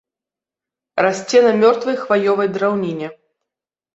Расце 1.05 1.41
на 1.47 1.51
мёртвай 1.63 1.97
хваёвай 2.05 2.47
драўніне. 2.57 3.07